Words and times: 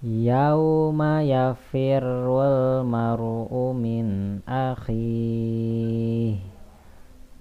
Yauma 0.00 1.20
yafirrul 1.20 2.88
mar'u 2.88 3.76
min 3.76 4.40
akhi 4.48 6.40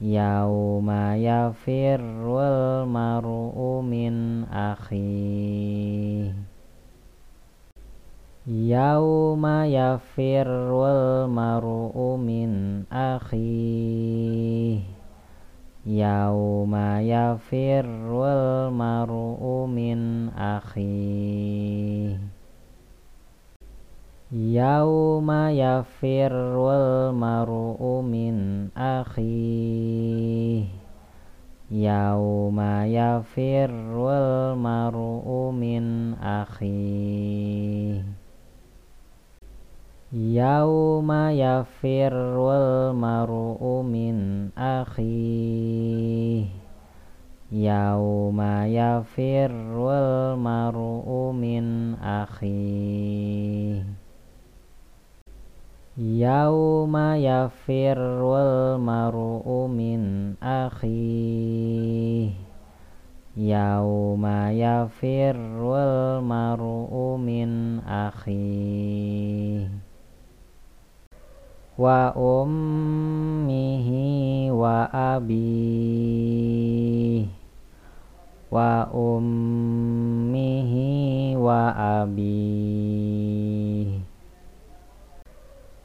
Yauma 0.03 1.15
yafirrul 1.15 2.83
mar'u 2.83 3.79
min 3.79 4.43
akhi 4.51 6.35
Yauma 8.43 9.63
yafirrul 9.63 11.31
mar'u 11.31 12.19
min 12.19 12.83
akhi 12.91 14.83
Yauma 15.87 16.99
yafirrul 17.07 18.67
mar'u 18.75 19.63
min 19.71 20.27
akhi 20.35 22.19
Yauma 24.29 25.49
yafirrul 25.49 27.17
mar'u 27.17 28.05
min 28.05 28.69
akhi 28.77 30.69
Yauma 31.73 32.85
yafirrul 32.85 34.53
mar'u 34.53 35.49
min 35.49 36.13
akhi 36.21 38.05
Yauma 40.13 41.33
yafirrul 41.33 42.93
mar'u 42.93 43.81
min 43.81 44.53
akhi 44.53 46.53
Yauma 47.49 48.69
yafirrul 48.69 50.37
mar'u 50.37 51.33
min 51.33 51.97
akhi 51.97 53.38
يوم 55.99 56.97
يفر 56.97 58.37
المرء 58.39 59.67
من 59.67 60.33
أخيه. 60.43 62.29
يوم 63.37 64.25
يفر 64.49 65.75
المرء 65.75 67.17
من 67.17 67.79
أخيه. 67.79 69.69
وأمه 71.77 73.09
وأبيه. 74.51 75.99
وأمه 78.51 79.13
وأبيه. 81.37 83.18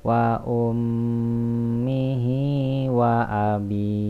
wa 0.00 0.40
ummihi 0.48 2.40
wa 2.88 3.28
abi 3.28 4.00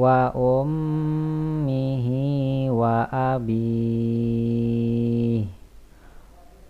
wa 0.00 0.32
ummihi 0.32 2.24
wa 2.72 2.96
abi 3.12 3.68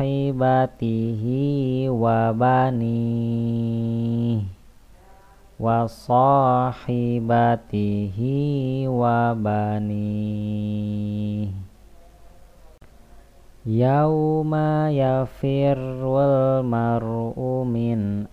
wa 1.91 2.31
bani 2.31 2.87
wasahibatihi 5.59 6.79
wa 8.87 9.35
bani 9.35 10.07
yauma 13.67 14.87
yafirul 14.87 16.63
mar'u 16.63 17.67
min 17.67 18.23